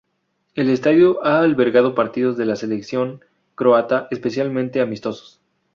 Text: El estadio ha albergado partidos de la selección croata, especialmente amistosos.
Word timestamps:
El 0.55 0.71
estadio 0.71 1.23
ha 1.23 1.41
albergado 1.41 1.93
partidos 1.93 2.35
de 2.35 2.45
la 2.47 2.55
selección 2.55 3.23
croata, 3.53 4.07
especialmente 4.09 4.81
amistosos. 4.81 5.39